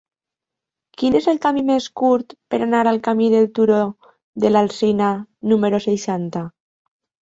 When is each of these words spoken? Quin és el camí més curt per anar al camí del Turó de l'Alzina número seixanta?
Quin 1.01 1.17
és 1.19 1.27
el 1.33 1.37
camí 1.43 1.63
més 1.67 1.89
curt 2.03 2.35
per 2.55 2.61
anar 2.69 2.81
al 2.93 2.99
camí 3.11 3.29
del 3.37 3.47
Turó 3.61 3.79
de 4.47 4.55
l'Alzina 4.57 5.15
número 5.55 5.87
seixanta? 5.91 6.49